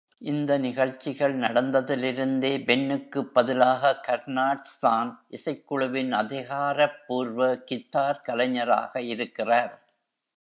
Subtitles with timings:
[0.21, 9.73] இந்த நிகழ்ச்சிகள் நடந்ததிலிருந்தே, பென்னுக்கு பதிலாக கர்னாட்ஸ் தான் இசைக்குழுவின் அதிகாரப்பூர்வ கிதார் கலைஞராக இருக்கிறார்.